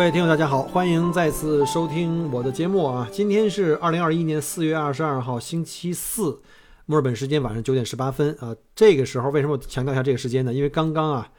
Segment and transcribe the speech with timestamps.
[0.00, 3.06] 各位听友，大家好，欢迎再次收听我的节目啊！
[3.12, 6.40] 今天是二零二一年四月二十二号，星期四，
[6.86, 8.56] 墨尔本时间晚上九点十八分啊。
[8.74, 10.54] 这个时候为什么强调一下这个时间呢？
[10.54, 11.30] 因为刚刚啊，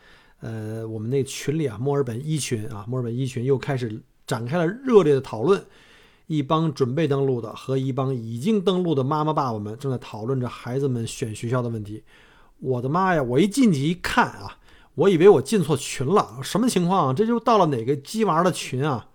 [0.42, 5.60] 呃，我们那群里啊，墨尔本一群啊，墨尔本一群又开始展开了热烈的讨论。
[6.28, 12.04] 一帮准备登陆的和一帮已经登陆的妈妈爸爸们正在讨论着孩子们选学校的问题。
[12.60, 13.24] 我的妈呀！
[13.24, 14.60] 我一进去一看啊。
[14.96, 17.16] 我以为我进错群了，什么情况？
[17.16, 19.08] 这就到了哪个鸡娃的群啊？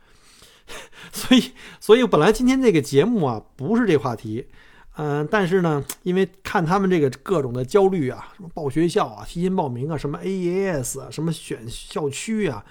[1.13, 4.49] 所以，所以本来今天这个节目啊，不是这话题，
[4.97, 12.65] 嗯，但是呢，因为看他们这个各种的焦虑啊，什么报学校啊，提前报名啊，什么 AES 啊，什么选校区啊，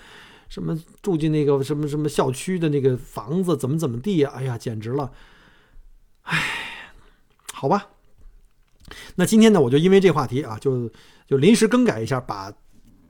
[0.49, 5.09] 什么住进那个什么什么校区的那个房子怎么怎么地啊，哎呀，简直了，
[6.23, 6.43] 哎，
[7.53, 7.87] 好吧，
[9.15, 10.91] 那今天呢，我就因为这话题啊，就
[11.27, 12.51] 就临时更改一下，把。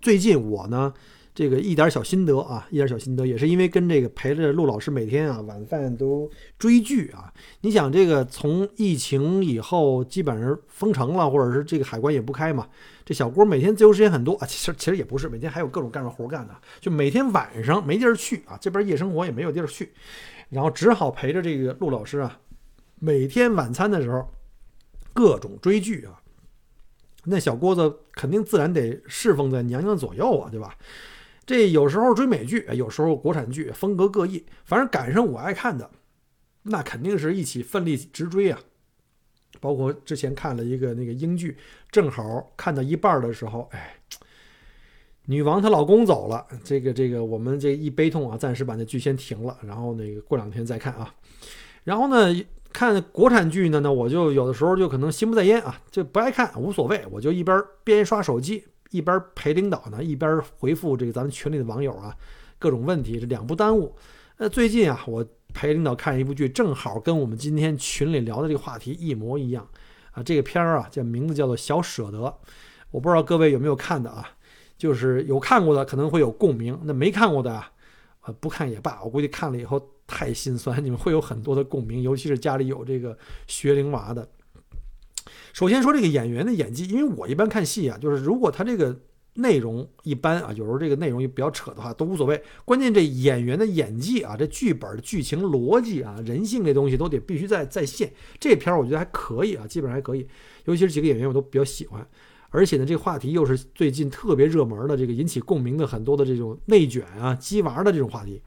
[0.05, 0.93] 最近我呢，
[1.33, 7.33] 这个一点小心得啊，一点小心得，也是因为跟这个陪着陆老师每天啊晚饭都追剧啊。
[7.61, 12.67] 你想这个从疫情以后基本上封城了，或者是这个海关也不开嘛，
[13.03, 14.45] 这小郭每天自由时间很多啊。
[14.45, 19.91] 其实其实也不是，每天还有各种干的活干的，就每天晚上没地儿去啊，这边夜生活也没有地儿去，
[20.49, 22.39] 然后只好陪着这个陆老师啊，
[22.99, 24.23] 每天晚餐的时候
[25.15, 26.21] 各种追剧啊。
[27.25, 30.77] 那小郭子肯定自然得侍奉在娘娘左右啊，对吧？
[31.45, 34.43] 这有时候追美剧，有时候国产剧，风格各异。
[34.63, 35.89] 反正赶上我爱看的，
[36.63, 38.59] 那肯定是一起奋力直追啊。
[39.59, 41.57] 包括之前看了一个那个英剧，
[41.91, 43.95] 正好看到一半的时候，哎，
[45.25, 51.13] 女王她老公走了，这个这个我们这一悲痛啊，暂时把那剧先停了，然后那个过两天再看啊。
[51.83, 52.45] 然后呢？
[52.75, 62.13] 看国产剧呢，那我就有的时候就可能心不在焉啊，就不爱看，无所谓，我就一边边刷手机，一边陪领导呢，一边回复这个咱们群里的网友啊，
[62.59, 63.95] 各种问题，这两不耽误。
[64.37, 69.65] 呃，最近啊，我陪领导看一部剧，正好跟我们今天群里聊的这个话题一模一样
[70.11, 70.21] 啊。
[70.21, 72.17] 这个片儿啊，叫名字叫做《小舍得》，
[72.91, 74.29] 我不知道各位有没有看的啊，
[74.77, 77.71] 就是有看过的可能会有共鸣，那没看过的啊，
[78.25, 79.81] 呃，不看也罢，我估计看了以后。
[80.07, 84.29] 太心酸，你们会有很多的共鸣，尤其是家里有这个学龄娃的。
[85.51, 88.95] 首先说这个演员的演技，因为我一般看戏啊，就是如果他这个
[89.33, 92.39] 内容一般啊，有时候这个内容也比较扯的话，都无所谓。
[92.63, 98.13] 关键这演员的演技啊，这剧本剧情逻辑啊，人性这东西都得必须在在线。
[98.39, 100.27] 这片儿我觉得还可以啊，基本上还可以，
[100.65, 102.07] 尤其是几个演员我都比较喜欢。
[102.55, 108.41] 而且呢，这个话题又是最近特别热门的，这个引起共鸣的很多的这种内卷啊、鸡娃的这种话题。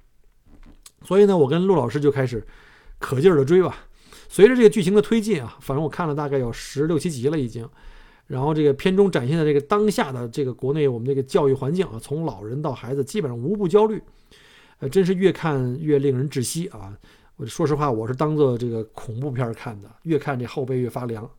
[1.03, 2.45] 所以呢，我跟陆老师就开始
[2.99, 3.85] 可劲儿的追吧。
[4.29, 7.69] 随着这个剧情的推进啊，反正我看了大概有十六七集了已经。
[8.27, 14.03] 然后这个片中展现的这个当下的这个国内我们这个教育环境啊，从老人到孩子基本上无不焦虑，
[14.81, 16.93] 呃，真是越看越令人窒息啊！
[17.37, 21.31] 我说实话，我是当做这个恐怖片看的，越看这后背越发凉。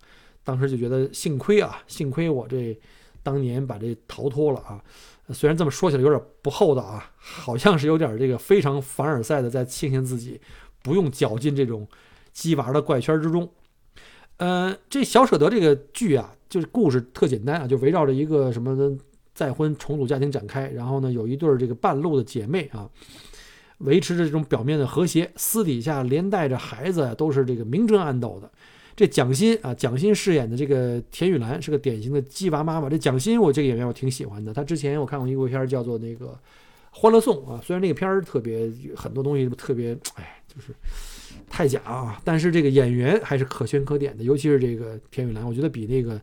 [0.50, 2.76] 当时就觉得幸亏啊，幸亏我这
[3.22, 4.84] 当年把这逃脱了啊。
[5.32, 10.42] 虽然这么说起来有点不厚道啊，好像是有点这个非常凡尔赛的在庆幸自己
[10.82, 11.88] 不用搅进这种
[12.34, 13.48] 鸡娃的怪圈之中。
[14.38, 18.98] 呃，这小舍得这个剧啊，就是故事特简单啊，就围绕着一个什么
[19.36, 20.68] 再婚重组家庭展开。
[20.70, 22.90] 然后呢，有一对这个半路的姐妹啊，
[23.78, 28.52] 维持着这种表面的和谐，私底下连带着孩子都是这个明争暗斗的。
[29.00, 32.90] 这蒋欣啊，蒋欣饰演的这个田雨岚是个典型的鸡娃妈妈。
[32.90, 34.54] 这蒋欣，我这个演员我挺喜欢的。
[34.54, 36.26] 她之前我看过一部片叫做那个
[36.92, 40.76] 《欢乐颂》啊，虽然那个片儿特别很多东西特别，哎，就是
[41.50, 44.26] 太假啊，但是这个演员还是可圈可点的。
[44.26, 46.20] 尤其是这个田雨岚，我觉得比那个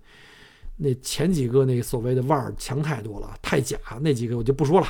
[0.77, 3.79] 那前几个那个所谓的腕儿强太多了，太假。
[4.03, 4.87] 那几个我就不说了，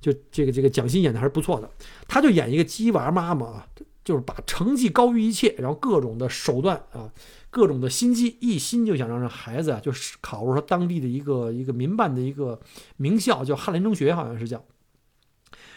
[0.00, 1.70] 就这个这个蒋欣演的还是不错的。
[2.08, 3.68] 她就演一个鸡娃妈妈啊。
[4.04, 7.10] 就是把成绩高于一切，然后各种的手段啊，
[7.50, 12.60] 各种的心机，一心就想让这孩子啊，就是考入他当地的一个一个民办的一个
[12.96, 14.62] 名校，叫翰林中学，好像是叫。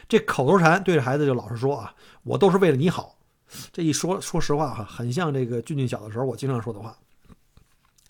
[0.10, 3.18] 这口头禅对着孩子就老是说啊，我都是为了你好。
[3.72, 6.98] 这一说，说实话哈，很像这个俊俊小的时候我经常说的话。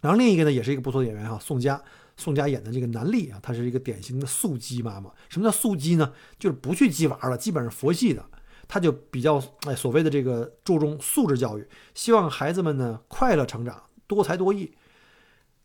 [0.02, 1.82] 然后另一个呢，也是一个不错的演员哈，宋佳。
[2.20, 5.12] 宋佳演的这个南丽啊，她是一个典型的素鸡妈妈。
[5.30, 6.12] 什么叫素鸡呢？
[6.40, 8.26] 就是不去鸡娃了，基本上佛系的。
[8.68, 14.74] 他就比较哎所谓的这个注重素质教育，希望孩子们呢快乐成长，多才多艺。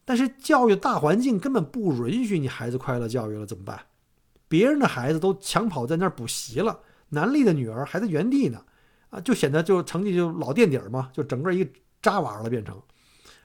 [0.05, 3.81] 但是教育大环境根本不允许你孩子快乐教育了，怎么办？
[4.49, 8.63] 别人的孩子都抢跑在那儿补习了，南丽的女儿还在原地呢，
[9.11, 11.71] 啊，就显得就成绩就老垫底儿嘛，就整个一个
[12.03, 12.81] 渣娃了变成。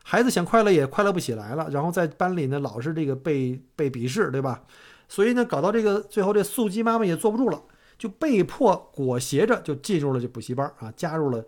[0.04, 4.64] 孩子想快乐也快乐不起来了，然后在班里呢老是这个被被鄙视，对吧？
[5.08, 7.62] 所以呢搞到这个最后，这素鸡妈妈也坐不住了，
[7.98, 11.46] 就被迫裹挟着就进入了这补习班啊，加入了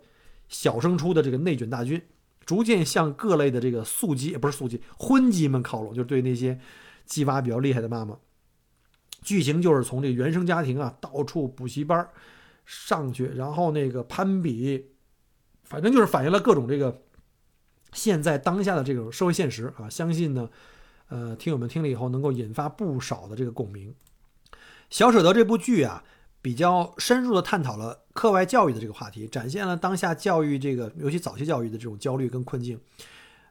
[0.48, 2.00] 小升初的这个内卷大军。
[2.46, 6.58] 逐渐向各类的这个素鸡也，不是素鸡，荤鸡们靠拢，就是对那些
[7.06, 8.18] 鸡娃比较厉害的妈妈。
[9.22, 12.08] 剧情就是从这原生家庭啊，到处补习班
[12.66, 14.86] 上去，然后那个攀比，
[15.62, 17.02] 反正就是反映了各种这个
[17.92, 19.88] 现在当下的这种社会现实啊。
[19.88, 20.50] 相信呢，
[21.08, 23.94] 呃，听友们听了以后能够引发不少的这个共鸣。
[24.88, 26.02] 小舍得这部剧啊。
[26.42, 32.80] 比较深入的探讨了课外教育的这个话题，展现了当下教育这个，尤其早期教育的这种焦虑跟困境。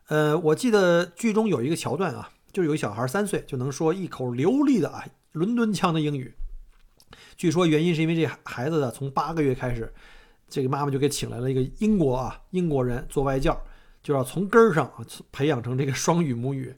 [0.08, 6.34] 呃，我记得剧中有一个桥段啊，就有一小孩三岁就能说一口流利的啊伦敦腔的英语。
[7.38, 9.94] 据说原因是因为这孩子呢，从八个月开始，
[10.50, 13.62] 这个妈妈就给请来了一个英国啊英国人做外教，
[14.02, 14.92] 就要从根儿上
[15.32, 16.76] 培养成这个双语母语。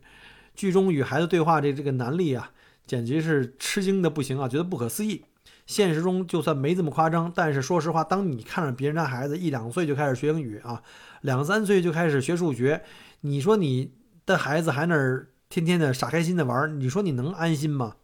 [0.54, 2.52] 剧中与孩子对话这这个南丽啊，
[2.86, 5.24] 简直是吃惊的不行啊，觉得不可思议。
[5.72, 10.84] 现实中就算没这么夸张，但是说实话，当你看着别人家孩子一两岁就开始学英语啊，
[11.22, 12.84] 两三岁就开始学数学，
[13.22, 13.94] 你说你
[14.26, 17.96] 的孩子还那儿天天的傻开心的玩，你说你能安心吗？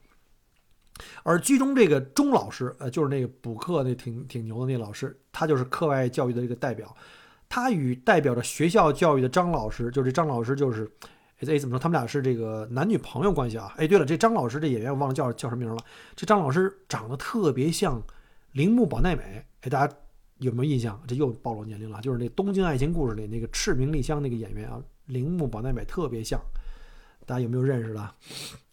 [1.23, 6.95] 而剧中这个钟老师，呃，就是那个补课那挺挺牛的那老师，他就是课外教育的这个代表，
[7.49, 10.89] 他与代表着学校教育的张老师，就这张老师就是。
[11.45, 11.79] 哎，怎么说？
[11.79, 13.71] 他们俩是这个男女朋友关系啊？
[13.77, 15.77] 哎，对了，这张老师这演员我忘了叫叫什么名了。
[16.15, 18.01] 这张老师长得特别像
[18.53, 19.93] 铃木保奈美，哎，大家
[20.39, 20.99] 有没有印象？
[21.07, 26.41] 这又暴露年龄了，就是那《东京爱情故事》里那个赤名莉香那个演员啊，铃木保奈美特别像，
[27.25, 28.11] 大家有没有认识的？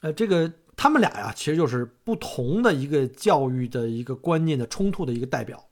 [0.00, 5.62] 呃，这个他们俩呀，其实就是不同的一个教育的一个观念的冲突的一个代表。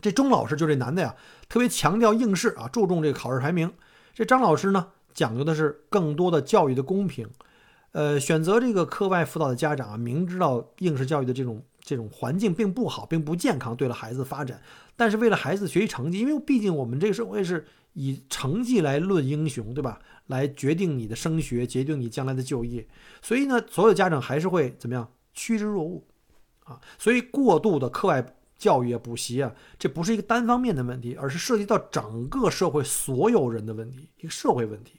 [0.00, 1.14] 这钟老师就这男的呀，
[1.50, 3.70] 特别强调应试啊，注重这个考试排名。
[4.14, 4.92] 这张老师呢？
[5.18, 7.28] 讲究的是更多的教育的公平，
[7.90, 14.62] 呃，选择这个课外辅导的家长啊，明知道应试教育的这种这种环境并不好，并不健康，对了孩子发展，
[14.94, 19.98] 但是为了孩子学习成绩，因为毕竟我们这个社会是以成绩来论英雄，对吧？
[20.28, 22.86] 来决定你的升学，决定你将来的就业，
[23.20, 26.04] 所以呢，所有家长还是会怎么样趋之若鹜，
[26.62, 28.34] 啊，所以过度的课外。
[28.58, 34.97] 教育啊，补习啊，这不是一个单方面的问题，而是涉及到整个社会所有人的问题，一个社会问题。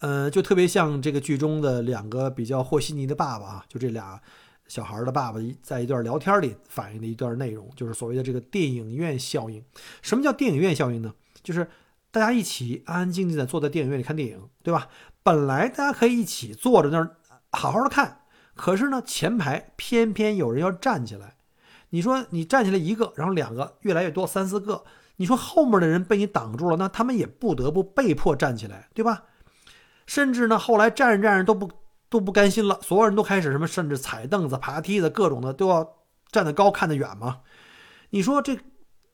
[0.00, 4.20] 呃，就特别像这个剧中的两个比较和稀泥的爸爸啊，就这俩
[4.68, 9.64] 小孩的爸爸，在一段聊天里反映的一段内容，就是所谓的这个电影院效应。
[10.02, 11.14] 什么叫电影院效应呢？
[11.42, 11.68] 就是
[12.10, 14.88] 大家一起安安静静的坐在电影院里看电影，对吧？
[15.22, 17.16] 本来大家可以一起坐着那儿
[17.52, 18.20] 好好的看，
[18.54, 21.36] 可是呢，前排偏偏有人要站起来。
[21.90, 24.84] 你说你站起来一个，然后两个，越来越多，三四个。
[25.16, 29.22] 你说后面的人被你挡住了，那他们也不得不被迫站起来，对吧？
[30.06, 31.70] 甚至呢，后来站着站着都不
[32.08, 35.96] 都不甘心了，所有人都开始什么，甚至踩凳子、爬梯子，各种的都要
[36.30, 37.40] 站得高看得远嘛。
[38.10, 38.58] 你说这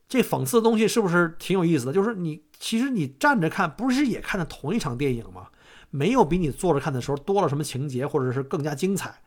[0.08, 1.92] 这讽刺的东西是不是挺有意思的？
[1.92, 5.48] 就是你其实你站着看，不是也看的同一场电影吗？
[5.90, 9.22] 没有比你坐着看的时候多了什么情节，或者是更加精彩，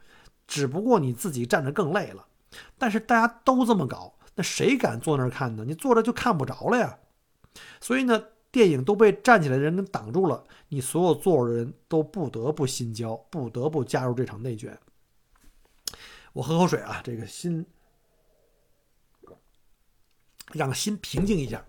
[0.48, 2.26] 只不过你自己站着更累了。
[2.78, 5.64] 但是大家都这么搞，那谁敢坐那儿看呢？
[5.66, 6.98] 你坐着就看不着了呀。
[7.82, 14.78] 所以呢，电影都被站起来的人给挡住了，你所有坐的人都不得不心焦，不得不加入这场内卷。
[16.34, 17.66] 我喝口水啊，这个心
[20.54, 21.66] 让心平静一下。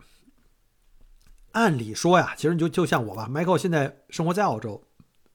[1.52, 4.82] 按理说呀，其实你就就像我吧，Michael 现在生活在澳洲，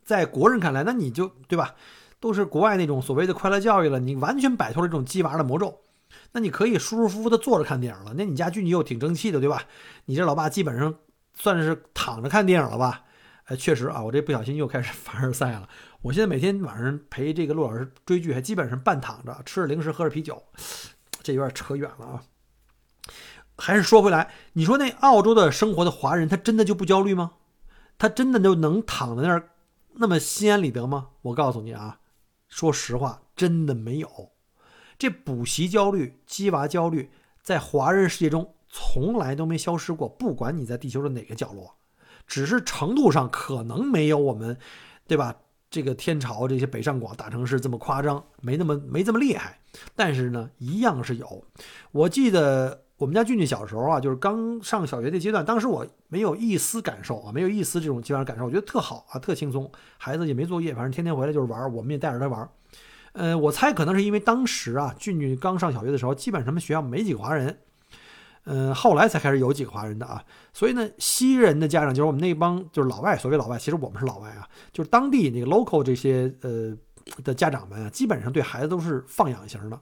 [0.04, 1.74] 在国人看来，那你就对吧？
[2.20, 5.82] 都是国外那种所谓的快乐教育了，你完全摆脱了这种鸡娃的魔咒，
[6.34, 8.14] 那你可以舒舒服服的坐着看电影了。
[8.16, 9.64] 那你家俊女又挺争气的，对吧？
[10.06, 10.94] 你这老爸基本上
[11.40, 13.06] 算是躺着看电影了吧？
[13.46, 15.68] 哎，确实啊，我这不小心又开始 凡尔赛了。
[16.02, 20.44] 我现在每天晚上陪这个陆老师追剧，还基本上半躺着，吃着零食，喝着啤酒，
[21.24, 22.24] 这有点扯远了啊。
[23.58, 27.32] 还是说回来，你说那澳洲的生活的华人，他真的就不焦虑吗？
[27.98, 29.50] 他真的就能躺在那儿
[29.96, 31.10] 那么心安理得吗？
[31.24, 32.00] 我告诉你啊。
[32.48, 34.32] 说实话，真的没有。
[34.98, 40.08] 这补习焦虑、鸡娃焦虑，在华人世界中从来都没消失过。
[40.08, 41.76] 不管你在地球的哪个角落，
[42.26, 44.58] 只是程度上可能没有我们，
[45.08, 45.36] 对吧？
[45.72, 49.60] 这个天朝这些北上广大城市这么夸张，没那么没这么厉害，
[49.96, 51.46] 但是呢，一样是有。
[51.92, 59.72] 我记得我们家俊俊小时候啊，就是刚上小学的阶段，当时我没有一丝感受啊，没有一丝这种基本上感受，我觉得特好啊，特轻松。
[60.00, 62.50] 孩子也没作业，反正天天回来就是玩，我们也带着他玩。
[63.12, 67.60] 呃，我猜可能是因为当时啊，俊俊刚上小学的时候，基本上什么学校没几个华人。
[68.46, 76.76] 嗯，后来才开始有几个华人的啊，所以呢，西人的家长就是我们那帮就是老外，所谓老外，其实我们是老外啊，就是当地那个 local 这些呃
[77.24, 79.80] 的家长们啊，基本上对孩子都是放养型的。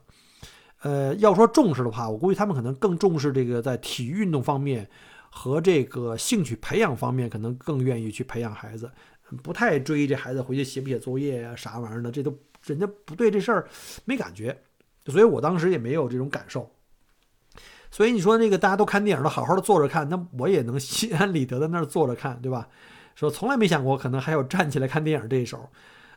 [0.82, 4.88] 呃，要说重视的话，我估计他们可能更重视这个在体育运动方面
[5.30, 8.90] 和这个兴趣培养方面，可能更愿意去培养孩子，
[9.42, 13.66] 不太追这孩子回去写不写作业呀啥玩意儿的，这都人家不对这事儿
[14.04, 14.56] 没感觉，
[15.06, 16.70] 所以我当时也没有这种感受。
[17.90, 22.68] 所以你说那个大家都看电影都好好的坐着看，那我也能心安理得在那儿坐着看，对吧？
[23.14, 25.68] 说从来没想过可能还有站起来看电影这一手，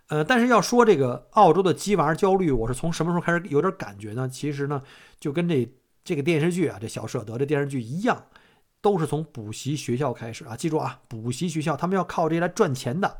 [0.07, 4.29] 呃，但是要说这个澳洲的鸡娃焦虑，我是从什么时候开始有点感觉呢？
[4.29, 4.81] 其实呢，
[5.19, 5.67] 就跟这
[6.03, 8.23] 这个电视剧啊，这小舍得这电视剧一样，
[8.81, 10.55] 都是从补习学校开始啊。
[10.55, 13.17] 记住啊，补习学校他们要靠这些来赚钱的，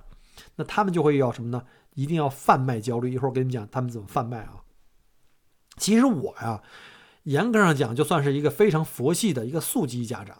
[0.58, 1.63] 那他们就会要什么呢？
[1.96, 3.12] 一定要贩卖焦虑。
[3.12, 4.62] 一会儿我跟你讲他们怎么贩卖啊。
[5.77, 6.62] 其实我呀。
[7.24, 10.36] 严格上讲，就算是一个非常佛系的一个素鸡家长，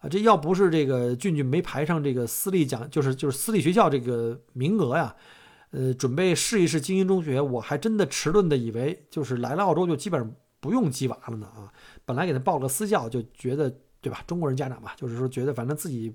[0.00, 5.14] 啊，这要不是这个俊俊没排上这个私立讲，就是就是私立学校这个名额呀，
[5.70, 11.72] 呃，准备试一试精英中学，我还真的迟钝的以为就是来了澳洲就基本上不用鸡娃了呢啊！
[12.04, 14.22] 本来给他报个私教，就觉得对吧？
[14.26, 16.12] 中国人家长嘛，就是说觉得反正自己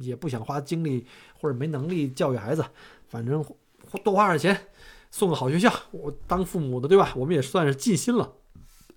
[0.00, 1.06] 也不想花精力
[1.40, 2.62] 或者没能力教育孩子，
[3.08, 3.42] 反正
[4.02, 4.66] 多花点钱
[5.10, 7.14] 送个好学校，我当父母的对吧？
[7.16, 8.30] 我们也算是尽心了。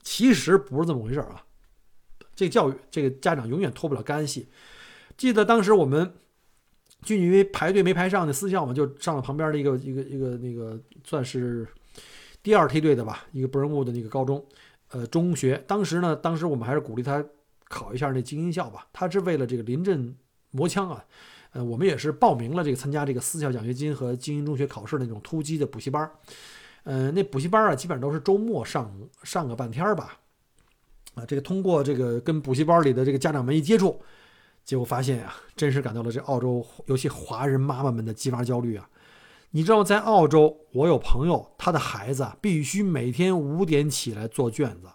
[0.10, 1.44] 其实不是这么回事啊！
[2.34, 4.48] 这个教育，这个家长永远脱不了干系。
[5.18, 6.14] 记得当时我们
[7.04, 11.68] 就因为排队没排上那私校嘛，就上了旁边的一个一个一个那个算是
[12.42, 14.44] 第二梯队的吧，一个 b u r n w o o d 的那个高中，
[14.92, 15.62] 呃，中学。
[15.68, 17.24] 当时呢，当时我们还是鼓励他
[17.68, 18.88] 考一下那精英校吧。
[18.94, 20.16] 他是为了这个临阵
[20.52, 21.04] 磨枪啊，
[21.52, 26.10] 呃，我们也是报名了这个参加这个私校奖学金和精英中学考试那种突击的补习班。
[26.90, 28.90] 嗯，那补习班啊，基本上都是周末上
[29.22, 30.18] 上个半天吧。
[31.16, 34.02] 啊，这个通过这个跟补习班里的这个家长们一接触，
[34.64, 38.90] 结果发现呀，真是感到了这澳洲尤其华人妈妈们的鸡娃焦虑啊。
[39.52, 44.88] 你知道，在澳洲，我有朋友，他的孩子必须每天五点起来做卷子，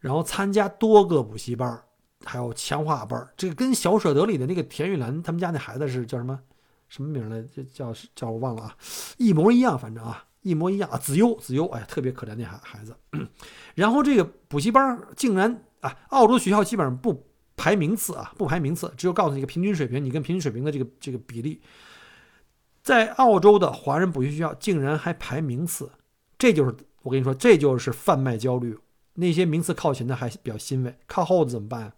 [0.00, 1.82] 然后参加多个补习班，
[2.24, 3.28] 还有强化班。
[3.36, 6.40] 这个跟小舍得里的那个田玉兰他们家那孩子是叫什么
[6.88, 7.42] 什么名来？
[7.54, 8.76] 这叫叫我忘了啊，
[9.18, 10.24] 一模一样，反正啊。
[10.44, 12.94] 一模一样啊，子优，子优，哎，特别可怜那孩孩子。
[13.74, 21.60] 然后这个补习班竟然啊，澳洲学校基本上不排名次啊，不排名次，只有告诉你一个平均水平，你跟平均水平的这个这个比例。
[22.82, 25.90] 在澳洲的华人补习学校竟然还排名次，
[26.36, 28.78] 这就是我跟你说，这就是贩卖焦虑。
[29.14, 31.94] 那些名次靠前的还比较欣慰，靠后的怎么办？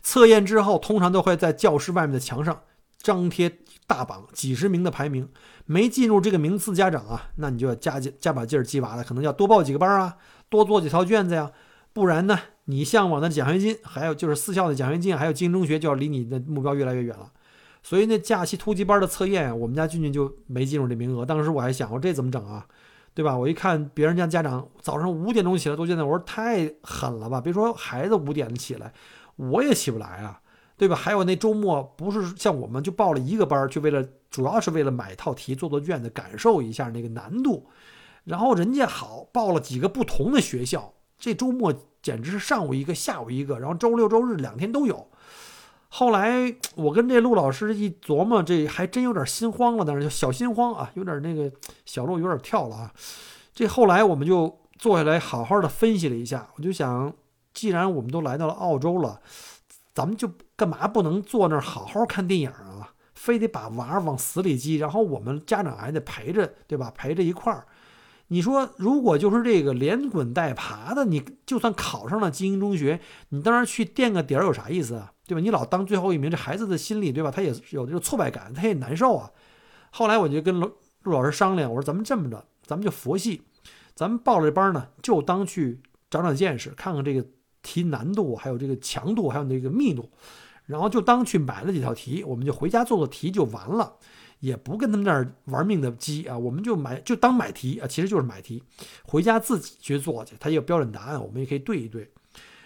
[0.00, 2.62] 测验之后，通常都会在教室外面的墙上
[2.98, 5.28] 张贴大榜，几十名的排名。
[5.66, 10.16] 没进入这个名次家长啊，那你就要加加把劲儿鸡娃了，可能要多报几个班啊，
[10.48, 11.50] 多做几套卷子呀，
[11.92, 17.30] 不然呢，你向往的奖学金，还有就是私校的奖学金，还有精英中学，就要离你的目标越来越远了。
[17.82, 21.24] 所以那假期突击班的测验，我们家俊俊就没进入这名额。
[21.24, 22.66] 当时我还想，我这怎么整啊？
[23.14, 23.36] 对吧？
[23.36, 27.40] 我一看别人家家长早上五点钟起来做卷子，我说太狠了吧！
[27.40, 28.92] 别说孩子五点起来，
[29.36, 30.40] 我也起不来啊。
[30.78, 30.94] 对吧？
[30.94, 37.66] 还有那周末不是像我们就报了一个班，就为了主要是为了买套题做做卷子，感受一下那个难度。
[38.22, 45.08] 然后人家好报了几个不同的学校，这周末简直是上午一个，下午一个，然后周六周日两天都有。
[45.88, 51.50] 后来我跟这陆老师一琢磨，这还真有点心慌了，但是就小心慌啊，有点那个
[51.84, 52.92] 小鹿有点跳了啊。
[53.52, 57.12] 这后来我们就坐下来好好的分析了一下，我就想，
[57.52, 59.20] 既然我们都来到了澳洲了。
[59.94, 62.92] 咱们就干嘛不能坐那儿好好看电影啊？
[63.14, 66.92] 非得把娃往死里激，然后我们家长还得陪着，对吧？
[66.96, 67.64] 陪着一块儿。
[68.26, 72.98] 你说，如果就是这个连滚带爬的，你就算考上了精英中学，
[73.28, 75.12] 你当然去垫个底儿有啥意思啊？
[75.28, 75.40] 对吧？
[75.40, 77.30] 你老当最后一名，这孩子的心里，对吧？
[77.30, 79.30] 他也有这个挫败感，他也难受啊。
[79.92, 80.72] 后来我就跟陆
[81.04, 83.42] 陆老师商量，我说咱们这么着，咱们就佛系，
[83.94, 87.24] 咱们报了这班呢，就当去长长见识，看看这个。
[87.60, 90.08] 题难度，还有这个强度，还有那个密度，
[90.68, 93.90] 然后就当去买了几套题，我们就回家做做题就完了，
[94.40, 98.62] 也不跟他们那儿玩命的激啊，我们就买就当买题啊，其实就是买题，
[99.02, 102.12] 回家自己去做去，他有标准答案，我们也可以对一对。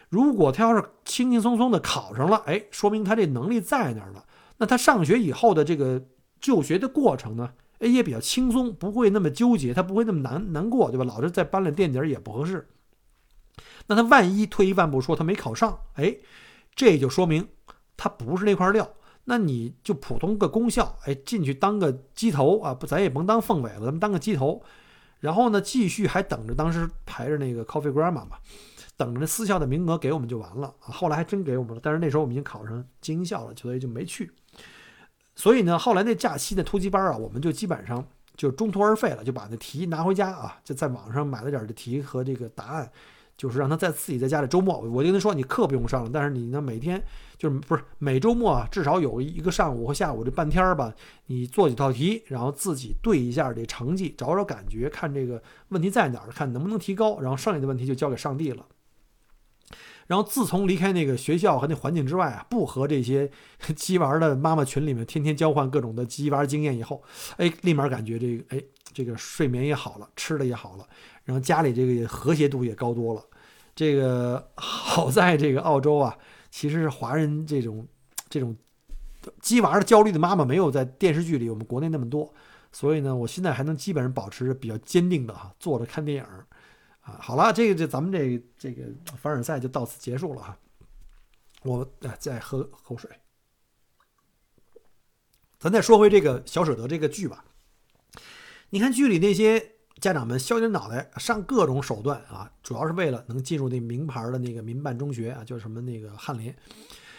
[0.09, 4.25] 如果他要是轻轻松松的考上了，哎，说明他这能力在那儿了，
[4.59, 6.03] 那他上学以后的这个
[6.41, 11.05] 就学的过程呢，哎也比较轻松，不会那么纠结，他不会那么难难过，对吧？
[11.05, 12.69] 老是在班里垫底儿也不合适。
[13.87, 16.15] 那他万一退一万步说他没考上，哎，
[16.75, 17.49] 这就说明
[18.03, 18.89] 他不是那块料。
[19.27, 24.61] 那你就普通个公校，哎，进去当个鸡头啊，不，咱也甭当凤尾了，咱们当个鸡头。
[25.21, 28.31] 然后呢，继续还等着当时排着那个 Coffee Grammar 嘛，
[28.97, 30.91] 等着那私校的名额给我们就完了啊。
[30.91, 34.33] 后来还真给我们了，但是那时候我们已经考上精英校了，所以就没去。
[35.37, 38.05] 所以呢，后来那假期的突击班啊，我们就基本上
[38.37, 42.91] 就中途而废了，就把那题拿回家啊，就在网上买了点的题和这个答案。
[43.37, 47.03] 就是让他在自己在家里周末，我就跟他说，你课不用上了，但是你呢每天
[47.37, 50.95] 就是不是每周末啊，至少有一个上午和下午这半天儿吧，
[51.27, 58.67] 你做几套题，然后自己对一下这成绩，找找感觉，看这个问题在哪儿，看能不能提高，然后剩下的问题就交给上帝了。
[60.09, 63.31] 然后自从离开那个学校和那环境之外啊，不和这些
[63.75, 67.03] 鸡娃的妈妈群里面天天交换各种的鸡娃经验以后，
[67.37, 68.63] 哎，立马感觉这个哎，
[68.93, 70.87] 这个睡眠也好了，吃的也好了，
[71.33, 73.25] 然后家里这个和谐度也高多了。
[73.75, 76.15] 这个 好在这个澳洲啊，
[76.51, 77.89] 其实是华人这种
[78.29, 78.55] 这种
[79.41, 82.31] 鸡娃的焦虑的妈妈没有在电视剧里我们国内那么多，
[82.71, 86.23] 所以呢，我现在还能基本上保持比较坚定的哈，坐着看电影
[87.01, 87.17] 啊。
[87.19, 88.85] 好了，这个这咱们这这个
[89.17, 90.59] 凡尔赛就到此结束了哈。
[91.63, 93.09] 我再喝口水，
[95.59, 97.43] 咱再说回这个小舍得这个剧吧。
[98.69, 99.71] 你看剧里那些。
[100.03, 106.53] 家长们削尖脑袋上各种手段啊，主要是为了能进入那名牌的那个民办中学啊，叫什么那个翰林。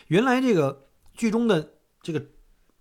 [0.08, 1.66] 原来这个剧中的
[2.02, 2.22] 这个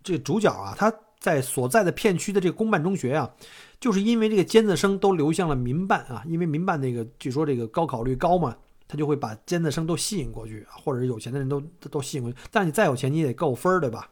[0.03, 3.31] 这个主角啊，他在所在的片区的这个公办中学啊，
[3.79, 8.57] 就是因为这个尖子生都流向了民办啊，因为民办那个据说这个高考率高嘛，
[8.89, 12.37] 他就会把尖子生都吸引过去，或者是有钱的人都都吸引过去。
[12.51, 14.11] 但你再有钱，你也得够分儿，对吧？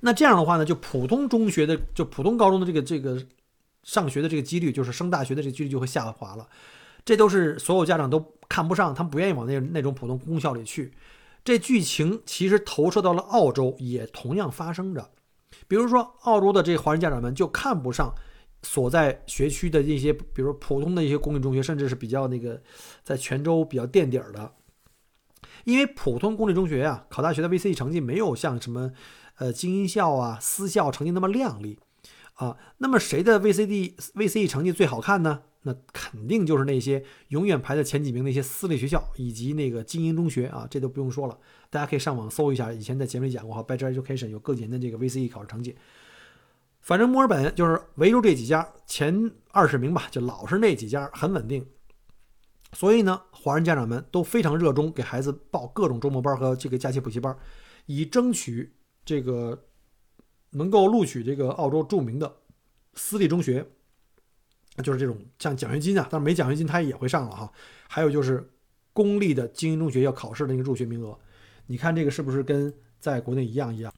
[0.00, 3.18] 那这样的话呢，就普通中学的，就普通高中的这个这个。
[3.88, 6.46] 上学的这个几率，就是升大学的这个几率就会下滑了，
[7.06, 10.92] 这都是所有家长都看不上，他们不愿意往那那种普通公校里去。
[11.42, 15.10] 这剧情其实投射到了澳洲，也同样发生着。
[15.66, 18.14] 比如说，澳洲的这华人家长们就看不上
[18.62, 22.60] 所在学区的一些，比如说普通的一些公立中学，甚至是比较那个
[23.02, 24.52] 在泉州比较垫底儿的，
[25.64, 28.92] 因为普通公立中学啊，考大学的 VCE 成绩没有像什么
[29.38, 31.78] 呃精英校啊、私校成绩那么亮丽。
[32.38, 35.42] 啊，那么谁的 VCD、VCE 成绩最好看呢？
[35.62, 41.36] 那肯定就是那些永远排在前几名那些私立学校以及那个精英中学啊，这都不用说了，
[41.68, 45.76] 大家可以上网搜一下，以前在节目里讲过哈，Better Education 有各年的这个 VCE 考试成绩。
[46.80, 51.66] 反正墨尔本就是围住这几家前二十名吧，就老是那几家很稳定。
[52.72, 57.36] 所以呢，华人家长们都非常热衷给孩子报各种周末班和这个假期补习班，
[57.86, 58.74] 以争取
[59.04, 59.64] 这个。
[60.50, 62.36] 能够录取这个澳洲著名的
[62.94, 63.66] 私立中学，
[64.82, 67.52] 就是这种像奖学金啊，但是没奖学金他也会上了哈。
[67.86, 68.50] 还有就是
[68.92, 71.18] 公立的精英中学要考试的那个入学名额，
[71.66, 73.92] 你看这个是不是跟在国内一样一样？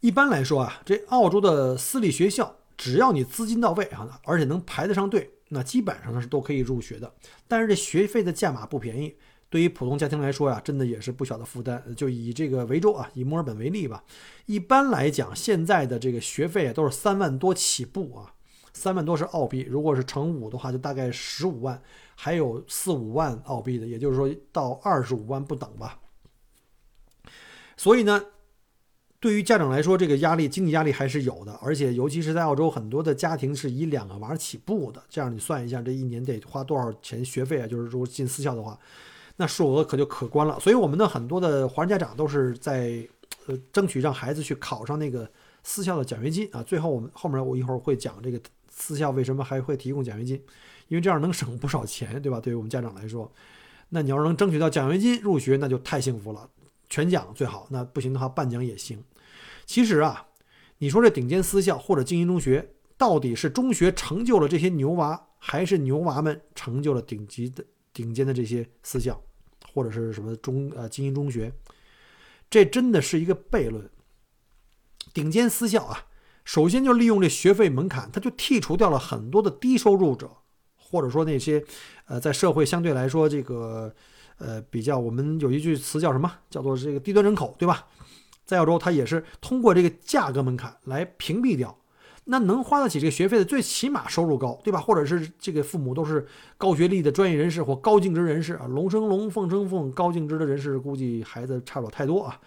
[0.00, 7.14] 一般来说啊，这澳洲的私立学校，只要你资金到位啊，而且能排得上队，那基本上呢是都可以入学的。
[7.46, 9.16] 但是这学费的价码不便宜。
[9.52, 11.94] 对于普通家庭来说呀，真的也是不小的负担。
[11.94, 14.02] 就以这个维州啊，以墨尔本为例吧，
[14.46, 18.32] 一般来讲，现在的这个学费都是三万多起步啊，
[18.72, 21.82] 三万多是澳币，如果是乘五的话，就大概十五万，
[22.14, 26.00] 还有四五万澳币的，也就是说到二十五万不等吧。
[27.76, 28.24] 所以呢，
[29.20, 37.66] 对于家长来说，这个压力经济压力还是有的，而且尤其是在澳洲，很多的家庭是以两个娃起步的，这样你算一下，这一年得花多少钱学费啊？
[37.66, 38.78] 就是如果进私校的话。
[39.36, 43.06] 那数额可就可观了，所以我们的很多的华人家长都是在
[43.46, 45.28] 呃争取让孩子去考上那个
[45.62, 46.62] 私校的奖学金啊。
[46.62, 50.36] 最后我们后面我一会儿会讲这个私校为什么还会提供奖学金，
[50.88, 52.38] 因为这样能省不少钱，对吧？
[52.38, 53.32] 对于我们家长来说，
[53.88, 56.48] 那你要是能争取到奖学金入学，那就太幸福了，
[56.88, 59.02] 全奖最好，那不行的话半奖也行。
[59.64, 60.26] 其实啊，
[60.78, 67.64] 你说这顶尖私校或者精英中学，到底是中学成就了这些牛娃，还是牛娃们成就了顶级的？
[67.92, 69.22] 顶尖的这些私校，
[69.72, 71.52] 或者是什么中呃精英中学，
[72.50, 73.88] 这真的是一个悖论。
[75.12, 76.06] 顶尖私校啊，
[76.44, 80.30] 首先就利用这学费门槛，它就剔除掉了很多的低收入者，
[80.76, 81.64] 或者说那些
[82.06, 83.94] 呃在社会相对来说这个
[84.38, 86.32] 呃比较，我们有一句词叫什么？
[86.48, 87.86] 叫做这个低端人口，对吧？
[88.44, 91.78] 在澳洲，它也是通过这个价格门槛来屏蔽掉。
[92.24, 94.80] 那能花得起这个学费的，最起码收入高，对吧？
[94.80, 102.40] 或者是这个父母都是高学历的专业人士或高净值人士啊，龙生龙，凤生凤，高净值的人士，估计孩子差不了太多啊。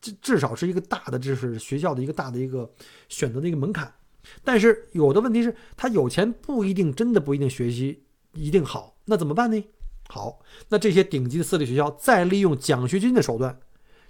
[0.00, 2.70] 至至少是一个大的，这是学校的一个大的一个
[3.08, 3.92] 选择的一个门槛。
[4.44, 8.02] 但是有的问题是，他有钱不一定真的不一定学习
[8.34, 9.64] 一定好，那怎么办呢？
[10.08, 13.58] 好，那这些顶级的私立学校再利用奖学金的手段，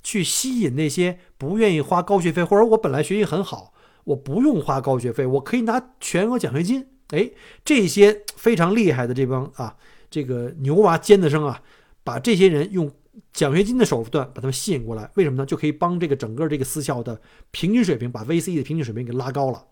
[0.03, 3.73] 去吸引那些不愿意花高学费，或者我本来学习很好，
[4.05, 6.87] 我不用花高学费，我可以拿全额奖学金。
[7.09, 7.31] 哎，
[7.65, 9.77] 这些非常厉害的这帮啊，
[10.11, 11.63] 这个牛娃尖子生啊，
[12.03, 12.91] 把这些人用
[13.33, 15.45] 奖学金的手段把他们吸引过来，为什么呢？
[15.45, 19.67] 就可以帮这个整个这个私校的平均水平，把 VCE 的平均水平给拉高了。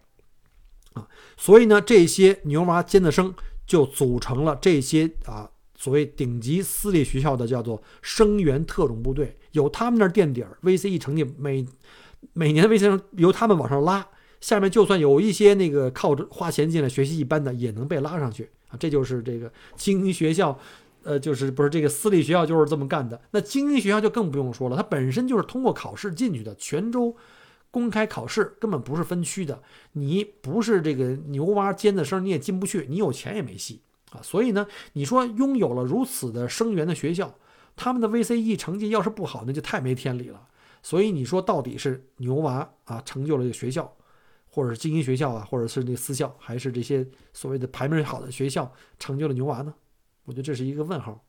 [0.93, 3.35] 啊，所以呢，这些牛娃尖子生
[3.67, 11.65] 就组成了这些啊所谓顶级私立学校的叫做生源特种部队，有他们那儿垫底儿，VCE 成绩每
[12.35, 14.07] 每年的 VCE 由他们往上拉，
[14.41, 20.59] 下面就算有一些那个靠着花钱进来学习一般的，也能被拉上去啊，这就是这个精英学校，
[21.03, 27.17] 呃，就是不是这个私立学校就是这么干的，那精英学校就更不用说了，它本身就是通过考试进去的，泉州。
[27.73, 34.19] 公开考试根本不是分区的，你不是这个牛蛙尖子生，你也进不去，你有钱也没戏啊！
[34.25, 37.33] 所以呢，你说拥有了如此的生源的学校，
[37.77, 40.49] 他们的 VCE 成绩要是不好，那就太没天理了。
[40.83, 43.95] 所以你说到底是牛娃啊成就了这个学校，
[44.51, 49.73] 或者是精英学校啊，或者是那私校，还是这些所谓的排名好的学校成就了牛娃呢？
[50.25, 51.25] 我觉得这是一个问号。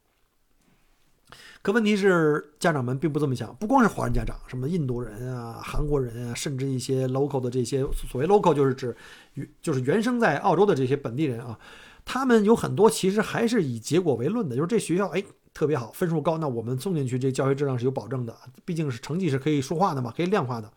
[1.61, 3.55] 可问题是，家长们并不这么想。
[3.55, 8.95] 不光是华人家长，什么印度人啊、韩国人啊，甚至一些 local 的这些所谓 local，就是指
[9.61, 11.57] 就是原生在澳洲的这些本地人啊，
[12.03, 20.73] 他们有很多其实还是以结果为论的，就是这学校哎特别好，分数高，那我们送进去，这教学质量是有保证的，毕竟是成绩是可以说话的嘛，可以量化的。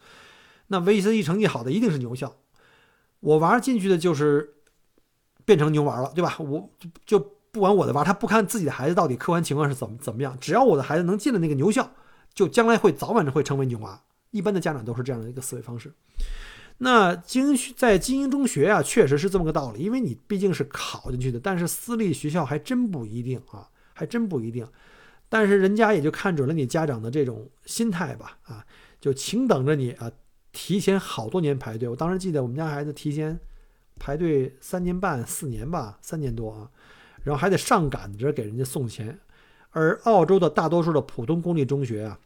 [0.68, 2.36] 那 VCE 成绩好的一定是牛校，
[3.20, 4.54] 我娃进去的就是
[5.44, 6.36] 变成牛娃了，对吧？
[6.38, 6.70] 我
[7.06, 7.34] 就。
[7.54, 11.88] 不管我的娃，他不看自己的孩子到底客观情况是怎么怎么样，只要我的孩子能进了那个牛校，
[12.34, 14.02] 就将来会早晚会成为牛娃。
[14.32, 15.94] 一般的家长都是这样的一个思维方式。
[16.78, 21.38] 那精英在精英中学啊，确实是这么个道理，因为你毕竟是考进去的。
[21.38, 24.66] 但是私立学校还真不一定啊，还真不一定。
[25.28, 28.66] 但是人家也就看准了你家长的这种心态吧，啊，
[29.00, 30.10] 就请等着你啊，
[30.54, 31.86] 提前好多年排队。
[31.86, 33.38] 我当时记得我们家孩子提前
[33.98, 36.70] 排队三年半、四年吧，三年多啊。
[37.24, 39.18] 然后还得上赶着给人家送钱，
[39.70, 42.18] 而澳洲的大多数的普通公立中学啊，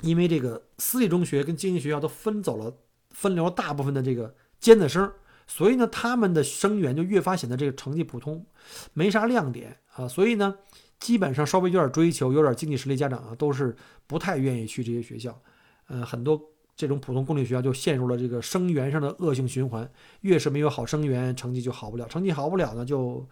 [0.00, 2.74] 因为这个私立中学跟精英学校都分走了，
[3.12, 5.12] 分流大部分的这个尖子生，
[5.46, 8.44] 所以呢，他们的生源就越发显得这个成绩普通，
[8.92, 10.08] 没啥亮点啊。
[10.08, 10.58] 所以呢，
[10.98, 13.76] 基本上稍微有点追求、有点经济实力家长啊，都是
[14.08, 15.40] 不太愿意去这些学校。
[15.86, 19.90] 呃，很多这种普通公立学校就陷入了这个生源上的恶性循环，
[20.22, 23.26] 越是没有好生源，成绩就好不了，成绩好不了呢，就。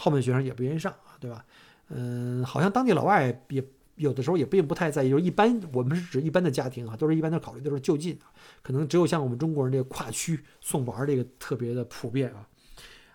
[0.00, 1.44] 后面学生也不愿意上，对吧？
[1.88, 3.64] 嗯，好像当地老外也
[3.96, 8.16] 有的时候也并不太在意，就是一般我们是指一般的家庭啊，都是一般的考虑都是就近，
[8.62, 12.46] 可能只有像我们中国人这个跨区送娃这个特别的普遍啊。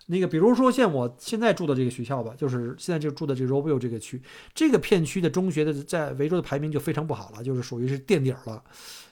[0.07, 4.21] 那个比如说像我现在住的这个学校吧，就是现在就住的这个 Robio 这个区，
[4.53, 8.61] 这个片区的中学的在维州的排名就非常不好了，就是属于是垫底儿了。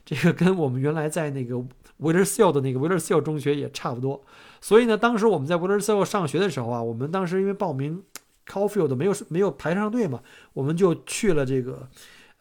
[0.03, 2.93] 这个跟我们原来在那个 w i l l e r s e l 的那个 w i l l
[2.93, 4.21] e r s e l 中学也差不多。
[4.59, 8.03] 所以呢，当时我们在 w i l l e r s e l 上学的时候啊，我们当时因为报名
[8.47, 10.21] Caulfield 没有没有排上队嘛，
[10.53, 11.87] 我们就去了这个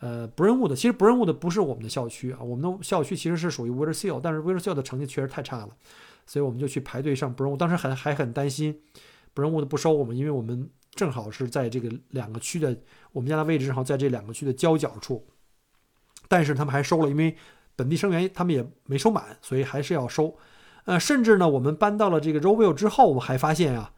[0.01, 0.75] 呃 Brentwood。
[0.75, 4.53] 其实 Brentwood 不是我们的校区啊，我们的校区其实是属于 w i l l e r s e l 但是 w i l
[4.53, 5.69] l e r s e l 的成绩确实太差了，
[6.31, 7.57] 所以我们就去排队上 Brentwood。
[7.57, 8.81] 当时还还很担心
[9.35, 12.77] Brentwood 不收我们，因为我们正好是在这个两个区的，
[13.11, 15.27] 我们家的位置正好在这两个区的交角处。
[16.29, 17.37] 但是他们还收了，因为
[17.75, 20.37] 本地生源他们也没收满，所以还是要收。
[20.85, 23.93] 呃，甚至呢，我们搬到了这个 Roville 之后，我们还发现啊，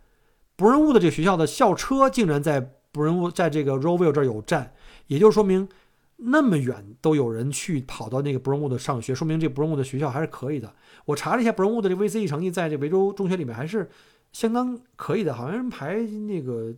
[0.57, 4.73] 布仁乌的这个学校的校车竟然在布仁乌在这个 Roville 这儿有站，
[5.09, 5.69] 也就说明
[6.17, 10.75] 那么远都有人去跑到那个布仁乌的上学，说明这布仁乌的学校还是可以的。
[11.05, 13.91] 我查了一下布仁乌的这 VCE 成绩，在这维州中学里面还是
[14.33, 16.73] 相当可以的，好像排那个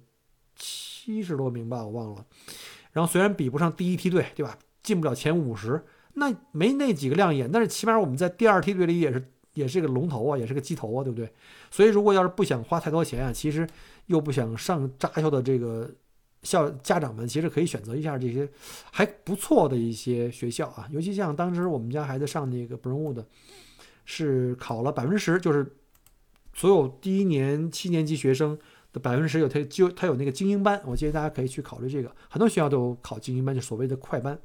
[0.57, 2.25] 七十多名吧，我忘了。
[2.92, 4.59] 然后虽然比不上第一梯队，对吧？
[4.83, 5.83] 进不了前五十，
[6.14, 9.31] 那没那几个亮眼，但是起码我们在第二梯队里也是。
[9.55, 11.33] 也是个龙头啊，也是个鸡头啊，对不对？
[11.70, 13.64] 所以如果要是不想花太多钱啊，其实
[14.07, 15.88] 又不想上扎校的这个
[16.44, 18.48] 校家长们，其实可以选择一下这些
[18.92, 20.87] 还不错的一些学校啊。
[20.92, 23.24] 尤其像当时我们家孩子上那个 Brownwood，
[24.04, 25.74] 是考了百分之十，就是
[26.52, 28.57] 所有第一年七年级学生
[28.92, 32.14] 的百分之十有他就他有那个精英班，我建议大家可以去考虑这个。
[32.28, 34.38] 很多学校都有考精英班，就所谓的快班。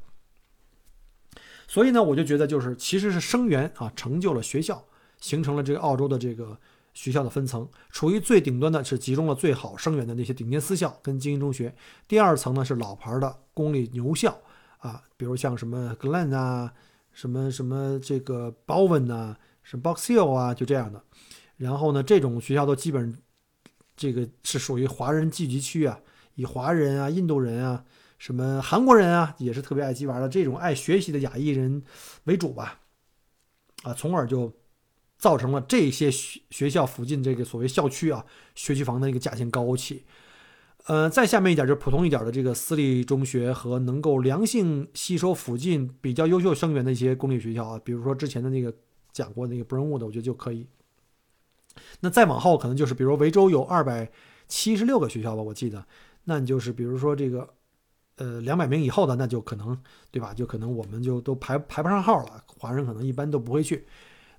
[1.68, 4.84] 所以呢，我就觉得就是其实是生源啊成就了学校。
[5.22, 6.58] 形成了这个澳洲的这个
[6.94, 11.74] 学校的分层，处于最顶端的是集中了最好生源的那些顶尖私校跟精英中学，
[12.08, 14.38] 第二层呢是老牌的公立牛校
[14.80, 16.74] 啊，比如像什么 Glen 啊，
[17.12, 21.04] 什么什么这个 Bowen 啊，什么 Box Hill 啊，就这样的。
[21.58, 23.18] 然后呢，这种学校都基本
[23.96, 26.00] 这个是属于华人聚集区啊，
[26.36, 27.84] 以华人啊、印度人啊、
[28.18, 31.84] 什么韩国人啊，也是特别爱鸡玩的这种爱学习的亚裔人
[32.24, 32.80] 为主吧。
[33.84, 34.54] 啊，从而就
[35.20, 40.06] 造成了这些学学校附近这个所谓校区啊，学区房的一个价钱高起。
[40.86, 48.74] 呃，再下面一点就是普通一点的这个私立中学和能够良性吸收附近比较优秀生源的一些公立学校啊，比如说之前的那个
[49.12, 50.66] 讲过那个 Brownwood，我觉得就可以。
[52.00, 54.10] 那再往后可能就是，比如维州有二百
[54.48, 55.86] 七十六个学校吧，我记得，
[56.24, 57.48] 那你就是比如说这个，
[58.16, 59.78] 呃，两百名以后的，那就可能
[60.10, 60.34] 对吧？
[60.34, 63.86] 就可能我们就都排排不上号了，华人可能一般都不会去。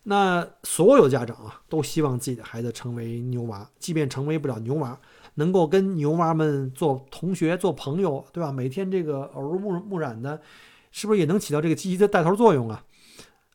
[0.02, 4.98] 那所有家长啊，都希望自己的孩子成为牛娃，即便成为不了牛娃。
[5.34, 8.50] 能够跟牛娃们做同学、做朋友，对吧？
[8.50, 10.42] 每天这个耳濡目目染的，
[10.90, 12.84] 是不是也能起到这个积极的带头作用啊？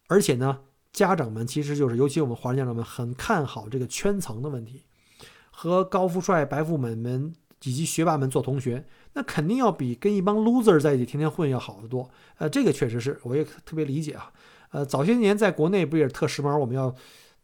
[0.08, 0.60] 而且呢，
[0.94, 4.84] 家长们其实就是，尤其我们华人家长们很看好这个圈层的问题，
[5.52, 12.10] 和高富帅、白富美们以及学霸们做同学，那肯定要比跟一帮 loser 在一起天天混要好得多。
[12.38, 14.32] 呃，这个确实是，我也特别理解啊。
[14.76, 16.58] 呃，早些年在国内不也是特时髦？
[16.58, 16.94] 我们要。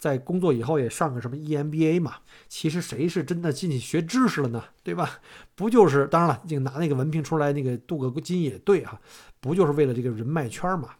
[0.01, 2.15] 在工作以后也上个什么 EMBA 嘛？
[2.49, 4.63] 其实谁是真的进去学知识了呢？
[4.81, 5.19] 对吧？
[5.53, 8.99] 不就是当然了，就拿那个文凭出来那个镀个金也对啊，
[9.39, 10.95] 不就是为了这个人脉圈嘛？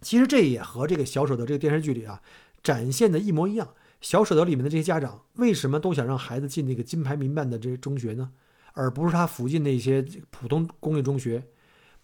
[0.00, 2.20] 其实这也和这个小舍得这个电视剧里啊
[2.64, 3.68] 展现的一模一样。
[4.00, 8.28] 小舍得里面的这些家长为什么都想让孩子进那个金牌民办的这中学呢？
[8.72, 11.44] 而不是他附近那些普通公立中学？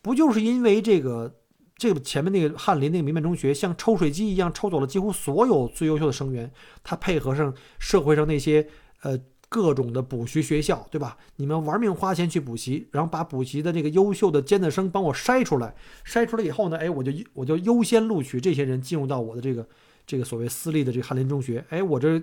[0.01, 1.35] 不就是因为这个？
[1.81, 6.53] 这个前面那个翰林那个民办中学，像抽水机一样抽走了几乎所有最优秀的生源。
[6.85, 8.69] 他配合上社会上那些
[9.01, 11.17] 呃各种的补习学校，对吧？
[11.37, 19.67] 你们玩命花钱去补习，然后把补习的这个优秀的尖子生帮我筛出来，筛出来以后呢，哎，我就我就优先录取这些人进入到我的这个
[20.07, 21.65] 这个所谓私立的这个翰林中学。
[21.71, 22.23] 哎，我这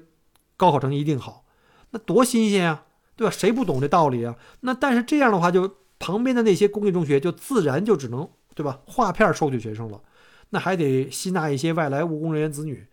[0.56, 1.46] 高考成绩一定好，
[1.90, 3.32] 那多新鲜啊，对吧？
[3.32, 4.36] 谁不懂这道理啊？
[4.60, 8.30] 那但是这样的话，就旁边的那些公立中学就自然就只能。
[8.58, 8.82] 对吧？
[8.88, 10.02] 划片收取学生了，
[10.50, 12.88] 那还得吸纳一些外来务工人员子女，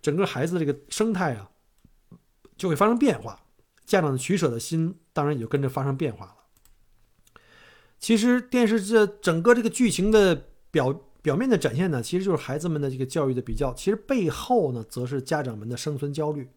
[0.00, 1.50] 整个孩子这个生态啊，
[2.56, 3.40] 就会发生变化。
[3.84, 6.34] 家长的取舍的心当然也就跟着发生变化了。
[7.98, 16.48] 其实电视这整个这个剧情的表表面的展现呢，其实就是孩子们的这个教育的比较，其实背后呢，则是家长们的生存焦虑，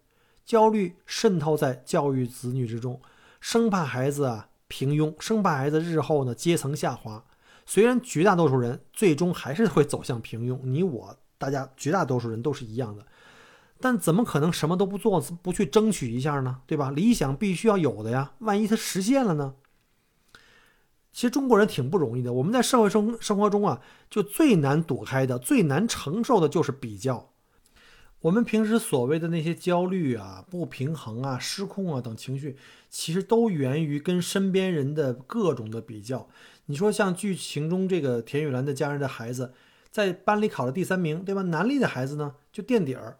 [0.45, 3.02] 焦虑渗透在教育子女之中，
[3.39, 7.26] 生怕孩子啊平庸，生怕孩子日后呢阶层下滑。
[7.73, 13.07] 虽然绝大多数人最终还是会走向平庸，你我大家绝大多数人都是一样的，
[13.79, 16.63] 但怎么可能什么都不做，不去争取一下呢？
[16.67, 16.91] 对吧？
[16.91, 19.53] 理想必须要有的呀，万一它实现了呢？
[21.13, 23.79] 其实中国人挺不容易的，我们在社会生生活中啊，
[24.10, 27.29] 就最难躲开的、最难承受的就是比较。
[28.19, 32.57] 我们平时所谓的那些焦虑啊、不平衡啊、失控啊等情绪，
[32.89, 36.27] 其实都源于跟身边人的各种的比较。
[36.71, 39.53] 你说像剧情中这个田雨岚的家人的孩子，
[39.89, 41.41] 在班里考了第三名，对吧？
[41.41, 43.17] 南丽的孩子呢就垫底儿，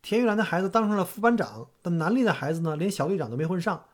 [0.00, 3.84] 田雨岚的孩子当上了副班长，但南丽的孩子呢连小队长都没混上。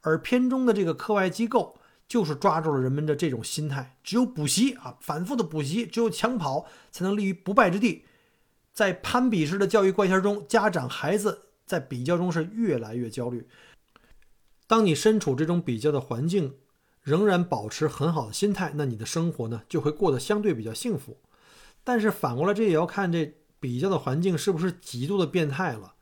[0.00, 1.76] 而片中的这个课外机构
[2.08, 8.06] 就是抓住了人们的这种心态，只有补习啊，反复的补习，只有抢跑才能立于不败之地。
[8.72, 13.46] 在攀比式的教育怪圈中，家长孩子在比较中是越来越焦虑。
[14.66, 16.54] 当你身处这种比较的环境，
[17.04, 21.18] 仍然保持很好的心态，那你的生活呢就会过得相对比较幸福。
[21.84, 25.94] 但是反过来，这也要看这比较的环境是不是极度的变态了。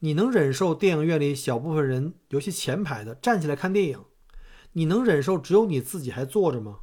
[0.00, 4.04] 你能忍受电影院里小部分人，尤其前排的站起来看电影？
[4.72, 6.80] 你能忍受只有你自己还坐着吗？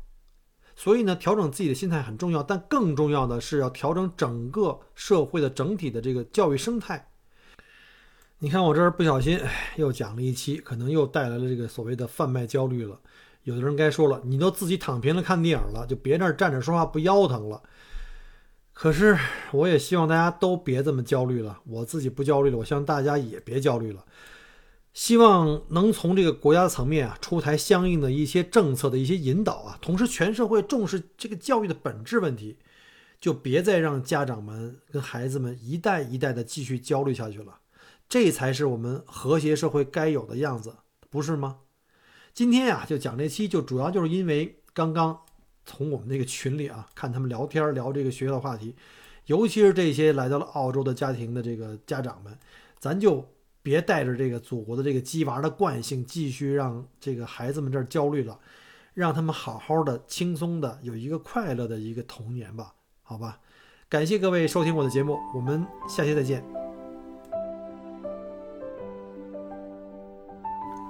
[0.76, 7.10] 所以呢，调整自己的心态很重要，但更重要的是要调整整个社会的整体的这个教育生态。
[8.40, 9.40] 你看我这儿不小心
[9.78, 13.00] 又讲了一期，可能又带来了这个所谓的贩卖焦虑了。
[13.47, 17.63] 有的人该说了，你都自己躺平了看电影了，就别那站着说话不腰疼了。
[18.73, 19.17] 可是
[19.53, 24.03] 我也希望大家都别这么焦虑了，我自己不焦虑了，我希望大家也别焦虑了。
[24.93, 32.57] 希望能从这个国家层面啊出台相应的一些政策的一些引导啊，同时全社会重视这个教育的本质问题，
[33.21, 37.60] 就别再让家长们跟孩子们一代一代的继续焦虑下去了。
[38.10, 40.75] 这才是我们和谐社会该有的样子，
[41.10, 41.60] 不是吗？
[42.38, 45.21] 今天呀，就讲这期，就主要就是因为刚刚
[45.65, 48.76] 从我们那个群里啊，看他们聊天聊这个学校的话题，
[49.26, 52.38] 尤其是这些来到了澳洲的家庭的这个家长们，
[52.78, 53.28] 咱就
[53.63, 58.39] 别带着这个祖国的这个鸡娃的惯性，继续让这个孩子们这儿焦虑了，
[58.93, 63.39] 让他们好好的、轻松的有一个快乐的一个童年吧，好吧？
[63.89, 66.66] 感谢各位收听我的节目，我们下期再见。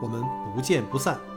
[0.00, 0.22] 我们
[0.54, 1.35] 不见不散。